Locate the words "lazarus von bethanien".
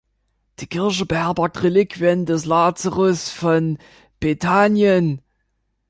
2.45-5.21